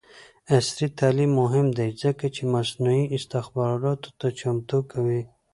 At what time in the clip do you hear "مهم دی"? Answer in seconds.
1.41-1.89